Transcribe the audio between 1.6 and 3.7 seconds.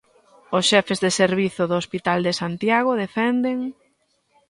do hospital de Santiago defenden...